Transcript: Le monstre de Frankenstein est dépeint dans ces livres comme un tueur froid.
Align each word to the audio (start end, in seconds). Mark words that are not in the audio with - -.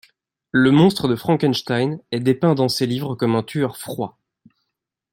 Le 0.49 0.71
monstre 0.71 1.07
de 1.07 1.15
Frankenstein 1.15 1.99
est 2.11 2.21
dépeint 2.21 2.55
dans 2.55 2.69
ces 2.69 2.87
livres 2.87 3.13
comme 3.13 3.35
un 3.35 3.43
tueur 3.43 3.77
froid. 3.77 4.17